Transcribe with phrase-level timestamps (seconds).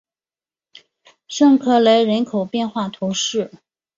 [1.27, 3.51] 圣克莱人口变化图示